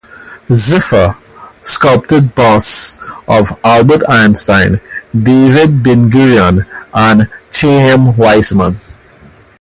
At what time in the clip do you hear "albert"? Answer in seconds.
3.63-4.01